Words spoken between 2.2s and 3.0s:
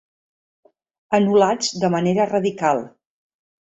radical.